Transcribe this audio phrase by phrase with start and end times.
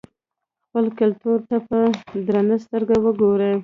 [0.65, 1.79] خپل کلتور ته په
[2.27, 3.53] درنه سترګه وګورئ.